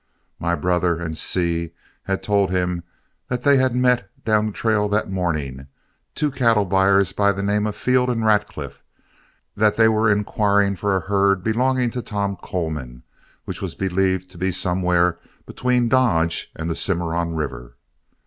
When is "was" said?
13.61-13.75